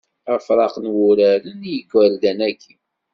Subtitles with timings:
[0.35, 2.73] Afraq n wuraren i yigerdan-agi.